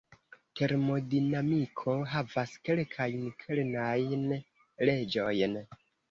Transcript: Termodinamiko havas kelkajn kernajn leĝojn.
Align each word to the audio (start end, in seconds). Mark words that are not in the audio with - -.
Termodinamiko 0.59 1.93
havas 2.13 2.53
kelkajn 2.69 3.27
kernajn 3.43 4.25
leĝojn. 4.91 5.55